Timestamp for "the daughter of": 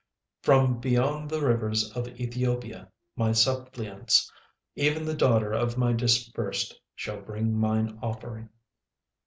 5.05-5.77